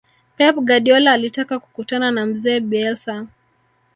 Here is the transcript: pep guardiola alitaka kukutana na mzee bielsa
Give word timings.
pep 0.37 0.55
guardiola 0.55 1.11
alitaka 1.11 1.59
kukutana 1.59 2.11
na 2.11 2.25
mzee 2.25 2.59
bielsa 2.59 3.27